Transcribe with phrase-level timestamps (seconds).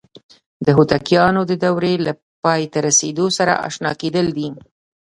[0.65, 2.11] د هوتکیانو د دورې له
[2.43, 4.49] پای ته رسیدو سره آشنا کېدل دي.